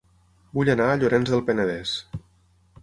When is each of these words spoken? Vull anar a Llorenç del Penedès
Vull 0.57 0.71
anar 0.75 0.87
a 0.93 0.95
Llorenç 1.03 1.31
del 1.35 1.45
Penedès 1.51 1.95